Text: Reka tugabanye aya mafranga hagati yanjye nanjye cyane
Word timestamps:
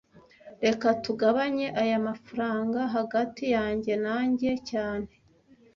Reka 0.65 0.87
tugabanye 1.03 1.67
aya 1.81 1.97
mafranga 2.07 2.79
hagati 2.95 3.43
yanjye 3.55 3.93
nanjye 4.05 4.51
cyane 4.69 5.11